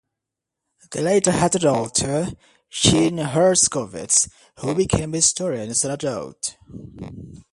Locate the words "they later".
0.89-1.29